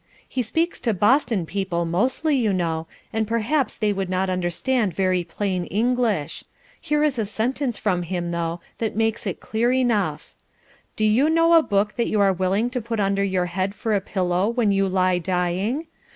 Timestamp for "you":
2.35-2.53, 11.05-11.29, 12.09-12.19, 14.71-14.87